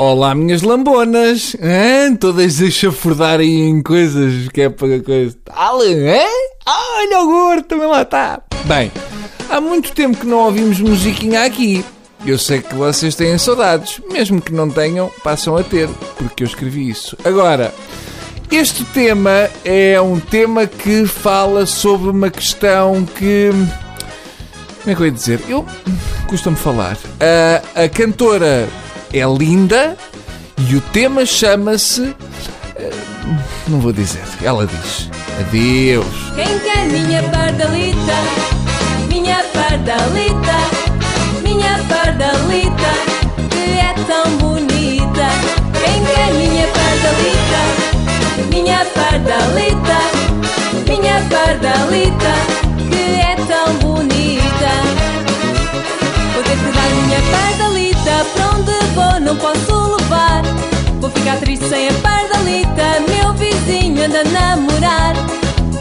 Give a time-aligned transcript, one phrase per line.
[0.00, 1.56] Olá, minhas lambonas!
[1.60, 2.14] Hã?
[2.14, 5.36] Todas a chafurdar aí em coisas que é para coisa.
[5.50, 6.24] Ale, hã?
[6.68, 8.40] Olha o gordo, também lá está.
[8.66, 8.92] Bem,
[9.50, 11.84] há muito tempo que não ouvimos musiquinha aqui.
[12.24, 16.46] Eu sei que vocês têm saudades, mesmo que não tenham, passam a ter, porque eu
[16.46, 17.18] escrevi isso.
[17.24, 17.74] Agora,
[18.52, 23.50] este tema é um tema que fala sobre uma questão que.
[23.50, 25.40] Como é que eu ia dizer?
[25.48, 25.66] Eu.
[26.28, 26.96] Custa-me falar.
[27.18, 28.68] A, a cantora
[29.12, 29.96] é linda
[30.68, 32.14] e o tema chama-se.
[32.76, 32.90] eh,
[33.68, 34.22] Não vou dizer.
[34.42, 35.08] Ela diz:
[35.40, 36.06] Adeus.
[36.34, 38.14] Quem quer minha pardalita?
[39.08, 40.56] Minha pardalita,
[41.42, 42.92] minha pardalita,
[43.50, 45.28] que é tão bonita.
[45.72, 48.48] Quem quer minha pardalita?
[48.50, 49.98] Minha pardalita,
[50.86, 52.57] minha pardalita,
[64.18, 65.14] a namorar.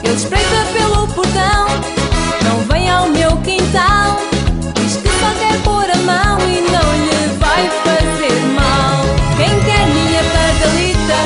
[0.03, 1.65] Ele espreita pelo portão,
[2.43, 4.19] não vem ao meu quintal.
[4.75, 9.01] Diz que só quer pôr a mão e não lhe vai fazer mal.
[9.37, 11.19] Quem quer minha pardalita?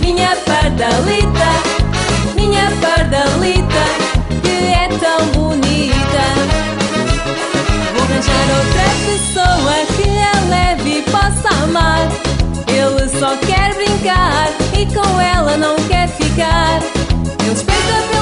[0.00, 1.50] Minha pardalita,
[2.34, 3.84] minha pardalita,
[4.42, 6.24] que é tão bonita.
[7.94, 12.06] Vou arranjar outra pessoa que a leve e possa amar.
[12.66, 16.80] Ele só quer brincar e com ela não quer ficar.
[17.66, 18.17] Portão,